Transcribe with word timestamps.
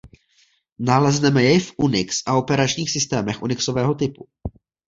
Nalezneme 0.87 1.41
jej 1.43 1.59
v 1.63 1.71
Unix 1.77 2.17
a 2.25 2.33
operačních 2.37 2.91
systémech 2.91 3.41
unixového 3.43 3.93
typu. 3.95 4.27